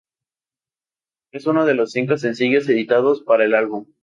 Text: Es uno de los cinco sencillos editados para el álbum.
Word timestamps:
Es 1.31 1.45
uno 1.45 1.63
de 1.67 1.75
los 1.75 1.91
cinco 1.91 2.17
sencillos 2.17 2.67
editados 2.67 3.21
para 3.21 3.45
el 3.45 3.53
álbum. 3.53 3.85